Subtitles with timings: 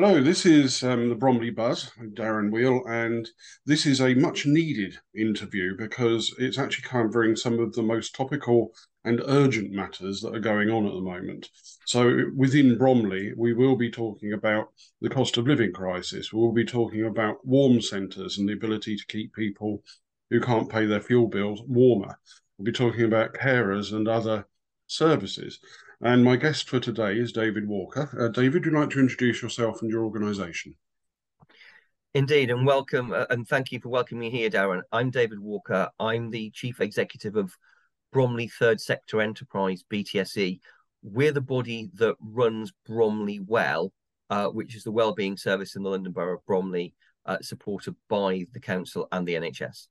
[0.00, 3.28] Hello, this is um, the Bromley Buzz, Darren Weale, and
[3.66, 8.72] this is a much needed interview because it's actually covering some of the most topical
[9.04, 11.48] and urgent matters that are going on at the moment.
[11.84, 14.68] So, within Bromley, we will be talking about
[15.00, 19.06] the cost of living crisis, we'll be talking about warm centres and the ability to
[19.08, 19.82] keep people
[20.30, 22.20] who can't pay their fuel bills warmer.
[22.56, 24.46] We'll be talking about carers and other
[24.88, 25.60] services.
[26.00, 28.08] And my guest for today is David Walker.
[28.18, 30.74] Uh, David, would you like to introduce yourself and your organisation?
[32.14, 34.80] Indeed, and welcome, uh, and thank you for welcoming me here, Darren.
[34.90, 35.88] I'm David Walker.
[36.00, 37.52] I'm the Chief Executive of
[38.12, 40.58] Bromley Third Sector Enterprise, BTSE.
[41.02, 43.92] We're the body that runs Bromley Well,
[44.30, 46.94] uh, which is the wellbeing service in the London Borough of Bromley,
[47.26, 49.88] uh, supported by the council and the NHS.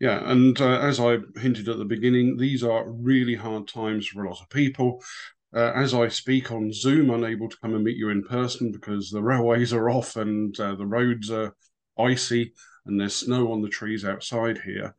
[0.00, 4.24] Yeah, and uh, as I hinted at the beginning, these are really hard times for
[4.24, 5.02] a lot of people.
[5.54, 9.10] Uh, as I speak on Zoom, unable to come and meet you in person because
[9.10, 11.54] the railways are off and uh, the roads are
[11.98, 12.52] icy
[12.86, 14.94] and there's snow on the trees outside here.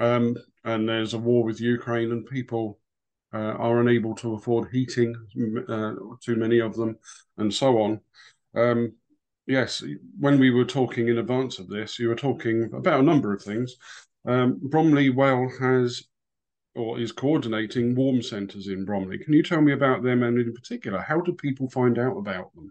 [0.00, 2.78] Um, and there's a war with Ukraine, and people
[3.32, 5.14] uh, are unable to afford heating,
[5.68, 6.98] uh, too many of them,
[7.38, 8.00] and so on.
[8.54, 8.92] Um,
[9.46, 9.82] yes,
[10.18, 13.42] when we were talking in advance of this, you were talking about a number of
[13.42, 13.76] things.
[14.26, 16.04] Um, Bromley Well has
[16.74, 19.18] or is coordinating warm centres in Bromley.
[19.18, 22.54] Can you tell me about them and in particular, how do people find out about
[22.54, 22.70] them?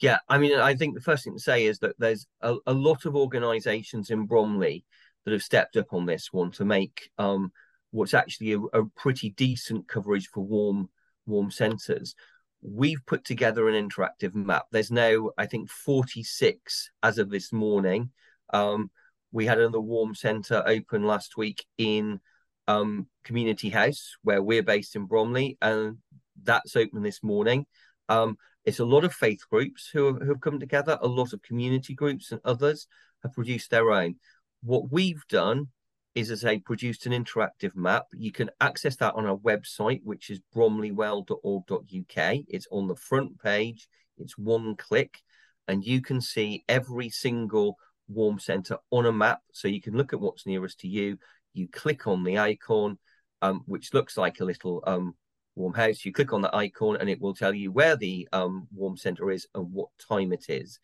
[0.00, 2.72] Yeah, I mean, I think the first thing to say is that there's a, a
[2.72, 4.84] lot of organisations in Bromley
[5.24, 7.52] that have stepped up on this one to make um,
[7.90, 10.88] what's actually a, a pretty decent coverage for warm
[11.26, 12.14] warm centres
[12.62, 14.66] we've put together an interactive map.
[14.70, 18.10] There's now, I think, 46 as of this morning.
[18.52, 18.90] Um,
[19.32, 22.20] we had another warm centre open last week in
[22.68, 25.98] um, Community House, where we're based in Bromley, and
[26.42, 27.66] that's open this morning.
[28.08, 31.32] Um, it's a lot of faith groups who have, who have come together, a lot
[31.32, 32.86] of community groups and others
[33.22, 34.16] have produced their own.
[34.62, 35.68] What we've done
[36.16, 38.06] is, as I produced an interactive map.
[38.16, 42.36] You can access that on our website, which is bromleywell.org.uk.
[42.48, 43.86] It's on the front page,
[44.18, 45.22] it's one click,
[45.68, 47.76] and you can see every single
[48.08, 49.40] warm centre on a map.
[49.52, 51.18] So you can look at what's nearest to you.
[51.52, 52.98] You click on the icon,
[53.42, 55.14] um, which looks like a little um,
[55.54, 56.02] warm house.
[56.04, 59.30] You click on the icon, and it will tell you where the um, warm centre
[59.30, 60.78] is and what time it is.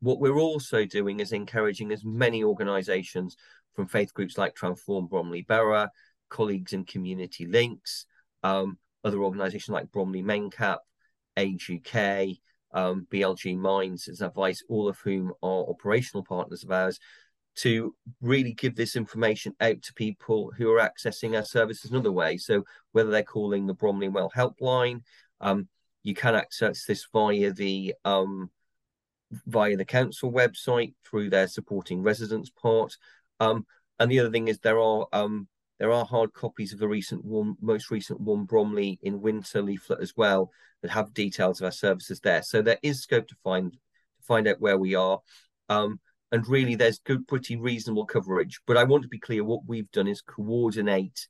[0.00, 3.36] What we're also doing is encouraging as many organisations
[3.80, 5.88] from faith groups like Transform Bromley Borough,
[6.28, 8.04] colleagues and community links,
[8.42, 10.80] um, other organisations like Bromley Mencap,
[11.38, 12.36] Age UK,
[12.74, 16.98] um, BLG Minds as advice, all of whom are operational partners of ours,
[17.56, 22.36] to really give this information out to people who are accessing our services another way.
[22.36, 25.04] So whether they're calling the Bromley Well helpline,
[25.40, 25.68] um,
[26.02, 28.50] you can access this via the um,
[29.46, 32.96] via the council website through their supporting residents part.
[33.40, 33.66] Um,
[33.98, 37.24] and the other thing is there are um, there are hard copies of the recent
[37.60, 40.50] most recent one Bromley in winter leaflet as well
[40.82, 42.42] that have details of our services there.
[42.42, 43.78] So there is scope to find to
[44.22, 45.20] find out where we are.
[45.68, 46.00] Um,
[46.32, 48.60] and really there's good, pretty reasonable coverage.
[48.66, 51.26] But I want to be clear, what we've done is coordinate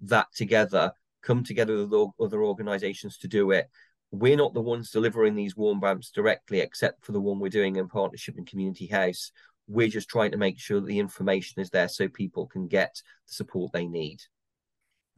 [0.00, 3.68] that together, come together with other organisations to do it.
[4.10, 7.76] We're not the ones delivering these warm ramps directly, except for the one we're doing
[7.76, 9.32] in partnership in Community House.
[9.66, 12.94] We're just trying to make sure that the information is there so people can get
[13.26, 14.20] the support they need.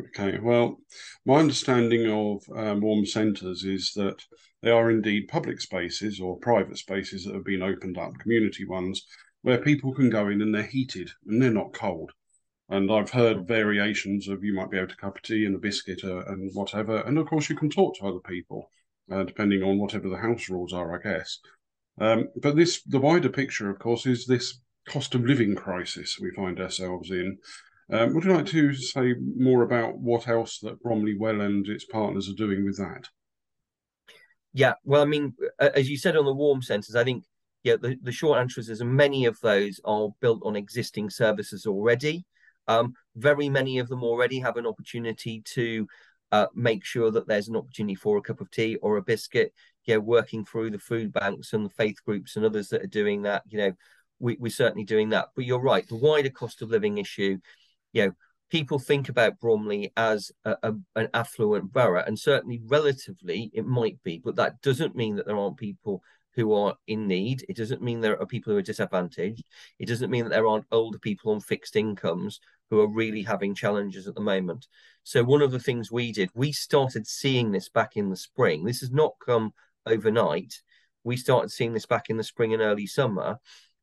[0.00, 0.76] Okay, well,
[1.24, 4.22] my understanding of um, warm centres is that
[4.62, 9.06] they are indeed public spaces or private spaces that have been opened up, community ones,
[9.40, 12.12] where people can go in and they're heated and they're not cold.
[12.68, 15.58] And I've heard variations of you might be able to cup of tea and a
[15.58, 16.98] biscuit uh, and whatever.
[17.02, 18.70] And of course, you can talk to other people,
[19.10, 21.38] uh, depending on whatever the house rules are, I guess.
[21.98, 26.30] Um, but this, the wider picture, of course, is this cost of living crisis we
[26.32, 27.38] find ourselves in.
[27.90, 31.84] Um, would you like to say more about what else that Bromley Well and its
[31.84, 33.08] partners are doing with that?
[34.52, 37.24] Yeah, well, I mean, as you said on the warm centres, I think
[37.62, 42.24] yeah, the, the short answer is many of those are built on existing services already.
[42.68, 45.86] Um, very many of them already have an opportunity to
[46.36, 49.52] uh, make sure that there's an opportunity for a cup of tea or a biscuit.
[49.84, 53.22] Yeah, working through the food banks and the faith groups and others that are doing
[53.22, 53.42] that.
[53.48, 53.72] You know,
[54.18, 55.28] we, we're certainly doing that.
[55.34, 57.38] But you're right, the wider cost of living issue.
[57.92, 58.12] You know,
[58.50, 64.02] people think about Bromley as a, a, an affluent borough, and certainly relatively it might
[64.02, 66.02] be, but that doesn't mean that there aren't people
[66.34, 67.46] who are in need.
[67.48, 69.44] It doesn't mean there are people who are disadvantaged.
[69.78, 73.54] It doesn't mean that there aren't older people on fixed incomes who are really having
[73.54, 74.66] challenges at the moment.
[75.04, 78.64] So one of the things we did, we started seeing this back in the spring.
[78.64, 79.52] This has not come
[79.86, 80.54] overnight.
[81.04, 83.38] we started seeing this back in the spring and early summer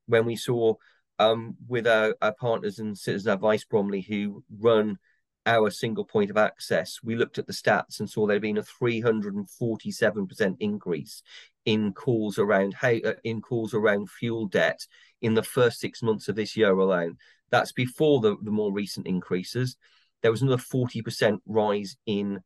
[0.07, 0.75] when we saw
[1.19, 4.97] um, with our, our partners and Citizens Advice Bromley who run
[5.45, 8.57] our single point of access, we looked at the stats and saw there had been
[8.57, 11.21] a 347% increase
[11.65, 14.85] in calls around how uh, in calls around fuel debt
[15.21, 17.17] in the first six months of this year alone.
[17.53, 19.77] That's before the, the more recent increases.
[20.23, 22.39] There was another 40% rise in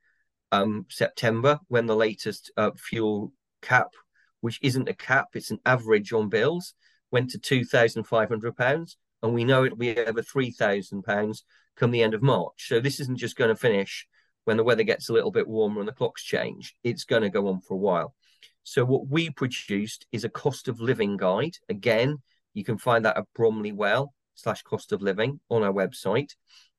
[0.51, 3.31] um, September when the latest uh, fuel
[3.61, 3.87] cap,
[4.41, 6.73] which isn't a cap, it's an average on bills,
[7.09, 8.95] went to £2,500.
[9.23, 11.41] And we know it'll be over £3,000
[11.77, 12.67] come the end of March.
[12.67, 14.05] So this isn't just going to finish
[14.43, 16.75] when the weather gets a little bit warmer and the clocks change.
[16.83, 18.13] It's going to go on for a while.
[18.63, 21.55] So what we produced is a cost of living guide.
[21.69, 22.17] Again,
[22.53, 26.35] you can find that at Bromley Well slash cost of living on our website.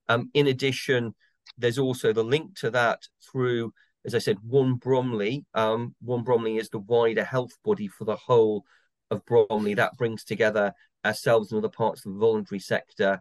[0.09, 1.15] Um, in addition,
[1.59, 3.73] there's also the link to that through,
[4.07, 5.45] as I said, One Bromley.
[5.55, 8.65] Um, One Bromley is the wider health body for the whole
[9.11, 9.75] of Bromley.
[9.75, 10.73] That brings together
[11.05, 13.21] ourselves and other parts of the voluntary sector.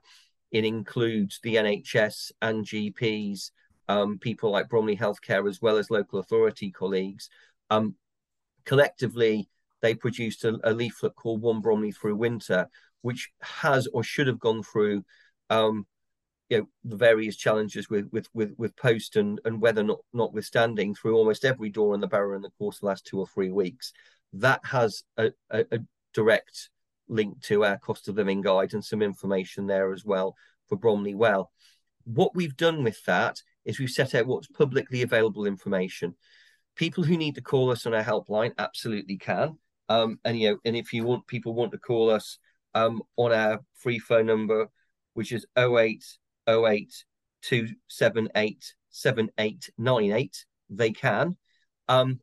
[0.52, 3.52] It includes the NHS and GPs,
[3.90, 7.30] um, people like Bromley Healthcare, as well as local authority colleagues.
[7.70, 7.96] Um,
[8.66, 9.50] collectively,
[9.82, 12.68] they produced a, a, leaflet called One Bromley Through Winter,
[13.02, 15.04] which has or should have gone through
[15.50, 15.86] um,
[16.50, 20.96] you know the various challenges with with with with post and and weather not notwithstanding
[20.96, 23.28] through almost every door in the borough in the course of the last two or
[23.28, 23.92] three weeks
[24.34, 25.80] that has a, a, a
[26.14, 26.70] direct
[27.08, 30.36] link to our cost of living guide and some information there as well
[30.68, 31.52] for Bromley Well.
[32.04, 36.16] What we've done with that is we've set out what's publicly available information.
[36.76, 39.58] People who need to call us on our helpline absolutely can.
[39.90, 42.40] Um, and you know, and if you want people want to call us
[42.78, 44.70] um, on our free phone number,
[45.14, 46.04] which is 08
[46.48, 46.94] 08
[47.42, 51.38] 278 7898, they can.
[51.88, 52.20] Um,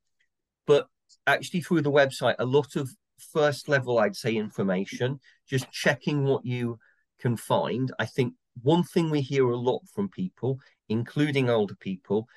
[0.66, 0.86] but
[1.26, 2.90] actually, through the website, a lot of
[3.32, 6.78] first level, I'd say, information, just checking what you
[7.20, 7.92] can find.
[7.98, 10.58] I think one thing we hear a lot from people,
[10.88, 12.28] including older people,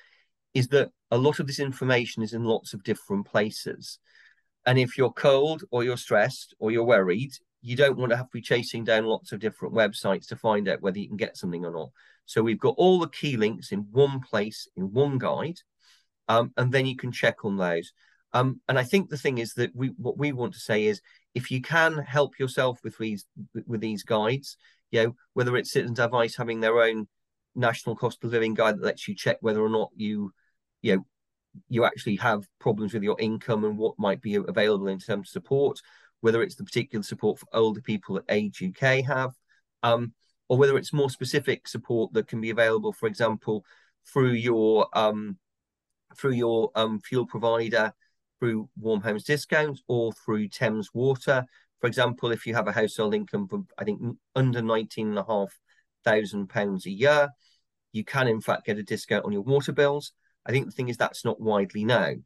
[0.54, 3.98] is that a lot of this information is in lots of different places.
[4.66, 8.26] And if you're cold or you're stressed or you're worried, you don't want to have
[8.26, 11.36] to be chasing down lots of different websites to find out whether you can get
[11.36, 11.90] something or not.
[12.26, 15.58] So we've got all the key links in one place, in one guide,
[16.28, 17.92] um, and then you can check on those.
[18.32, 21.00] Um, and I think the thing is that we what we want to say is
[21.34, 23.24] if you can help yourself with these
[23.66, 24.56] with these guides,
[24.90, 27.08] you know, whether it's Citizens Advice having their own
[27.54, 30.32] national cost of living guide that lets you check whether or not you,
[30.82, 31.06] you know,
[31.68, 35.32] you actually have problems with your income and what might be available in terms of
[35.32, 35.80] support,
[36.20, 39.32] whether it's the particular support for older people that Age UK have,
[39.82, 40.12] um,
[40.48, 43.64] or whether it's more specific support that can be available, for example,
[44.12, 45.38] through your um,
[46.16, 47.92] through your um, fuel provider,
[48.40, 51.44] through Warm Homes Discount, or through Thames Water.
[51.80, 54.00] For example, if you have a household income of I think
[54.34, 55.56] under nineteen and a half
[56.04, 57.28] thousand pounds a year,
[57.92, 60.12] you can in fact get a discount on your water bills.
[60.46, 62.24] I think the thing is that's not widely known.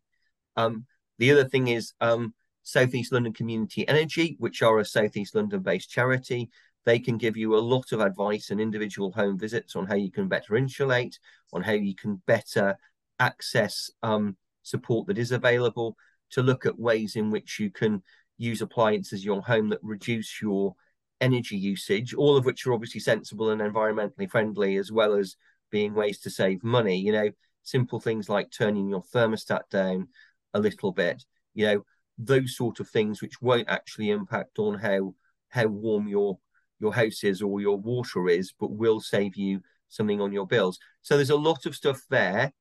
[0.57, 0.87] Um,
[1.19, 5.91] the other thing is um, Southeast London Community Energy, which are a Southeast London based
[5.91, 6.51] charity.
[6.85, 10.11] They can give you a lot of advice and individual home visits on how you
[10.11, 11.19] can better insulate,
[11.53, 12.77] on how you can better
[13.21, 15.97] access um, support that is available,
[16.31, 18.03] to look at ways in which you can
[18.39, 20.75] use appliances in your home that reduce your
[21.21, 25.37] energy usage, all of which are obviously sensible and environmentally friendly, as well as
[25.71, 26.99] being ways to save money.
[26.99, 27.31] You know,
[27.63, 30.09] simple things like turning your thermostat down
[30.53, 31.25] a little bit.
[31.55, 31.85] You know,
[32.27, 35.15] those sort of things which won't actually impact on how
[35.49, 36.39] how warm your
[36.81, 40.79] your house is or your water is, but will save you something on your bills.
[41.03, 42.53] So there's a lot of stuff there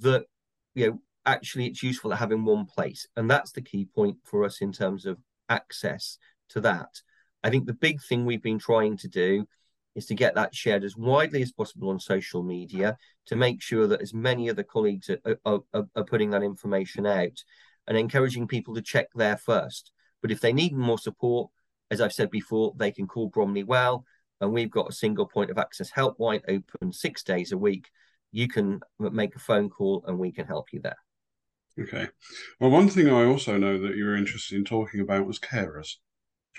[0.00, 0.24] that
[0.74, 4.16] you know actually it's useful to have in one place, and that's the key point
[4.24, 6.18] for us in terms of access
[6.50, 7.00] to that.
[7.42, 9.46] I think the big thing we've been trying to do
[9.94, 12.96] is to get that shared as widely as possible on social media
[13.26, 17.44] to make sure that as many other colleagues are, are, are putting that information out
[17.86, 19.92] and encouraging people to check there first.
[20.22, 21.50] But if they need more support,
[21.90, 24.04] as I've said before, they can call Bromley Well,
[24.40, 27.88] and we've got a single point of access helpline open six days a week.
[28.32, 30.96] You can make a phone call, and we can help you there.
[31.78, 32.08] Okay.
[32.60, 35.96] Well, one thing I also know that you were interested in talking about was carers.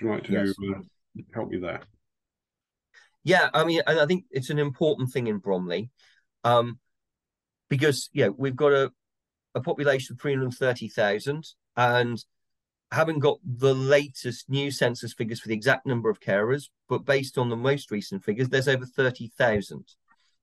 [0.00, 0.54] you like to yes.
[0.74, 0.80] uh,
[1.34, 1.82] help me there?
[3.24, 5.90] Yeah, I mean, and I think it's an important thing in Bromley,
[6.44, 6.78] um,
[7.68, 8.92] because yeah, we've got a
[9.56, 11.46] a population of 330,000
[11.76, 12.24] and
[12.92, 17.36] haven't got the latest new census figures for the exact number of carers, but based
[17.38, 19.84] on the most recent figures, there's over 30,000.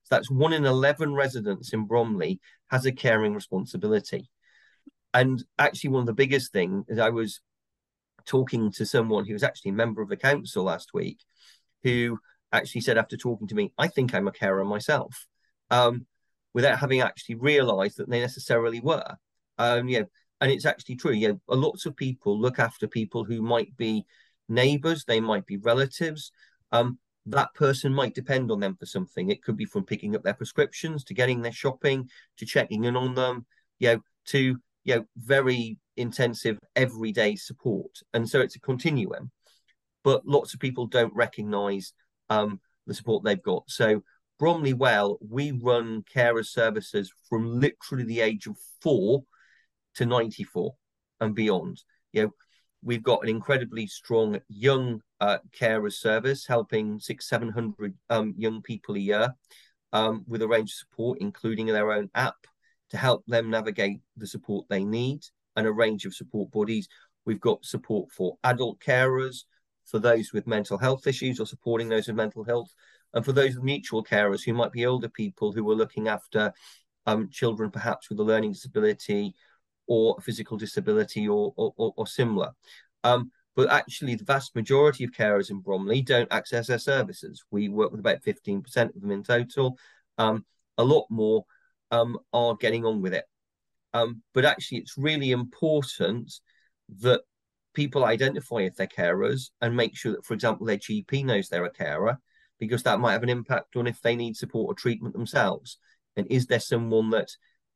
[0.03, 4.29] So that's one in 11 residents in Bromley has a caring responsibility.
[5.13, 7.39] And actually, one of the biggest things is I was
[8.25, 11.19] talking to someone who was actually a member of the council last week,
[11.83, 12.19] who
[12.51, 15.27] actually said after talking to me, I think I'm a carer myself,
[15.69, 16.07] um,
[16.53, 19.15] without having actually realised that they necessarily were.
[19.57, 20.05] Um, you know,
[20.41, 21.13] and it's actually true.
[21.13, 24.05] You know, lots of people look after people who might be
[24.49, 26.31] neighbours, they might be relatives.
[26.71, 29.29] Um, that person might depend on them for something.
[29.29, 32.95] It could be from picking up their prescriptions to getting their shopping to checking in
[32.95, 33.45] on them,
[33.79, 37.99] you know, to you know very intensive everyday support.
[38.13, 39.31] And so it's a continuum.
[40.03, 41.93] But lots of people don't recognise
[42.29, 43.63] um, the support they've got.
[43.69, 44.03] So
[44.39, 49.23] Bromley Well, we run carer services from literally the age of four
[49.95, 50.73] to 94
[51.21, 51.83] and beyond.
[52.11, 52.33] You know,
[52.81, 58.95] we've got an incredibly strong young uh, carer service helping six, 700 um, young people
[58.95, 59.33] a year
[59.93, 62.35] um, with a range of support, including their own app
[62.89, 65.21] to help them navigate the support they need
[65.55, 66.87] and a range of support bodies.
[67.25, 69.43] We've got support for adult carers,
[69.85, 72.73] for those with mental health issues or supporting those with mental health,
[73.13, 76.53] and for those mutual carers who might be older people who are looking after
[77.05, 79.33] um, children perhaps with a learning disability
[79.87, 82.51] or a physical disability or, or, or, or similar.
[83.03, 87.43] Um, but actually, the vast majority of carers in Bromley don't access their services.
[87.51, 89.77] We work with about 15% of them in total.
[90.17, 90.45] Um,
[90.77, 91.45] a lot more
[91.91, 93.25] um, are getting on with it.
[93.93, 96.33] Um, but actually, it's really important
[97.01, 97.21] that
[97.75, 101.65] people identify if they're carers and make sure that, for example, their GP knows they're
[101.65, 102.17] a carer,
[102.59, 105.77] because that might have an impact on if they need support or treatment themselves.
[106.15, 107.29] And is there someone that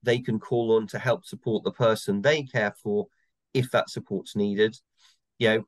[0.03, 3.07] they can call on to help support the person they care for
[3.53, 4.77] if that support's needed?
[5.39, 5.63] You know,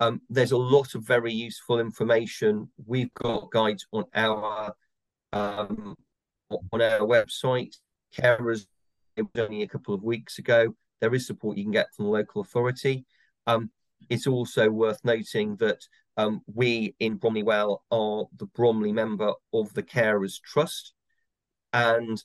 [0.00, 2.70] um, there's a lot of very useful information.
[2.84, 4.74] We've got guides on our
[5.32, 5.96] um,
[6.72, 7.76] on our website.
[8.16, 8.66] Carers
[9.16, 10.74] it was only a couple of weeks ago.
[11.00, 13.04] There is support you can get from the local authority.
[13.46, 13.70] Um,
[14.10, 19.72] it's also worth noting that um, we in Bromley Well are the Bromley member of
[19.74, 20.94] the Carers Trust,
[21.72, 22.22] and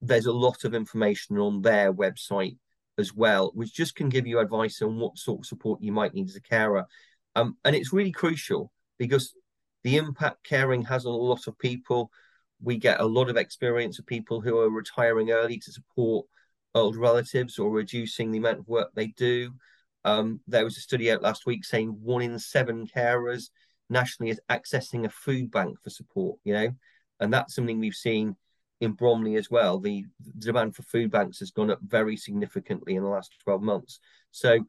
[0.00, 2.56] there's a lot of information on their website
[2.98, 6.14] as well, which just can give you advice on what sort of support you might
[6.14, 6.84] need as a carer.
[7.36, 9.34] Um, and it's really crucial because
[9.84, 12.10] the impact caring has on a lot of people
[12.62, 16.26] we get a lot of experience of people who are retiring early to support
[16.74, 19.52] old relatives or reducing the amount of work they do.
[20.04, 23.50] Um, there was a study out last week saying one in seven carers
[23.88, 26.70] nationally is accessing a food bank for support, you know,
[27.18, 28.36] and that's something we've seen
[28.80, 29.78] in Bromley as well.
[29.78, 33.62] The, the demand for food banks has gone up very significantly in the last 12
[33.62, 34.00] months.
[34.30, 34.60] So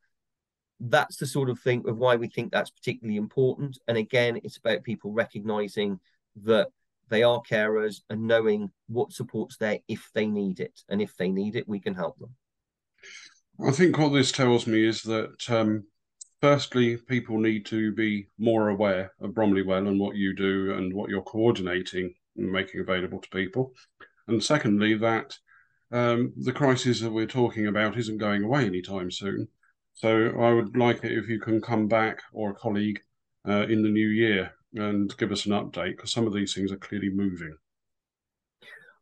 [0.79, 3.77] that's the sort of thing of why we think that's particularly important.
[3.87, 5.99] And again, it's about people recognizing
[6.43, 6.69] that
[7.09, 10.81] they are carers and knowing what support's there if they need it.
[10.89, 12.35] And if they need it, we can help them.
[13.65, 15.83] I think what this tells me is that, um,
[16.41, 20.93] firstly, people need to be more aware of Bromley Well and what you do and
[20.93, 23.73] what you're coordinating and making available to people.
[24.27, 25.37] And secondly, that
[25.91, 29.47] um, the crisis that we're talking about isn't going away anytime soon.
[29.93, 33.01] So I would like it if you can come back or a colleague
[33.47, 36.71] uh, in the new year and give us an update because some of these things
[36.71, 37.55] are clearly moving.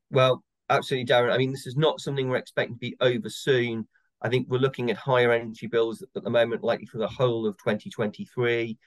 [0.09, 1.31] Well, absolutely, Darren.
[1.31, 3.87] I mean, this is not something we're expecting to be over soon.
[4.21, 7.47] I think we're looking at higher energy bills at the moment, likely for the whole
[7.47, 8.77] of 2023.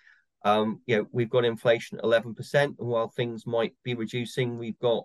[0.44, 4.78] Um, you know, we've got inflation at 11%, and while things might be reducing, we've
[4.78, 5.04] got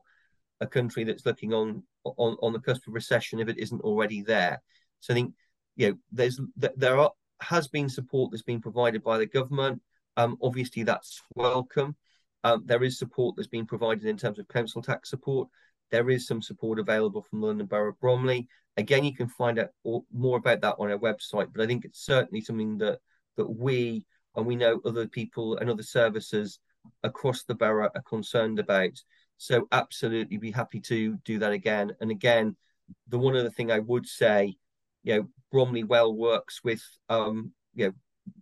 [0.59, 4.21] a country that's looking on on on the cusp of recession if it isn't already
[4.21, 4.61] there.
[4.99, 5.33] So I think
[5.75, 9.81] you know there's there are has been support that's been provided by the government.
[10.15, 11.95] Um, obviously, that's welcome.
[12.43, 15.49] Um, there is support that's been provided in terms of council tax support.
[15.91, 18.47] There is some support available from London Borough of Bromley.
[18.75, 19.69] Again, you can find out
[20.13, 22.99] more about that on our website, but I think it's certainly something that
[23.37, 26.59] that we and we know other people and other services
[27.03, 28.91] across the borough are concerned about.
[29.37, 31.95] So absolutely be happy to do that again.
[32.01, 32.55] And again,
[33.07, 34.55] the one other thing I would say,
[35.03, 37.93] you know, Bromley Well works with um, you know,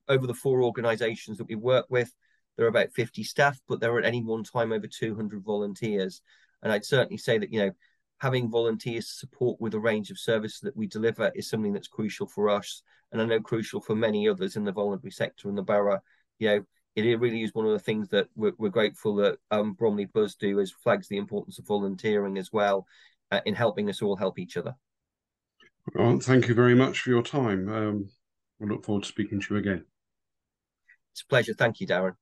[0.08, 2.14] over the four organisations that we work with,
[2.56, 6.22] there are about 50 staff, but there are at any one time over 200 volunteers.
[6.66, 7.72] And I'd certainly say that, you know,
[8.18, 11.88] having volunteers to support with a range of services that we deliver is something that's
[11.88, 12.82] crucial for us.
[13.12, 16.00] And I know crucial for many others in the voluntary sector in the borough.
[16.40, 19.74] You know, it really is one of the things that we're, we're grateful that um,
[19.74, 22.88] Bromley Buzz do is flags the importance of volunteering as well
[23.30, 24.76] uh, in helping us all help each other.
[25.94, 27.70] Well, thank you very much for your time.
[27.70, 28.10] Um,
[28.60, 29.86] I look forward to speaking to you again.
[31.14, 31.54] It's a pleasure.
[31.54, 32.16] Thank you, Darren.